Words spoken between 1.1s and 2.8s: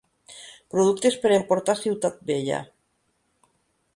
per emportar a Ciutat Vella.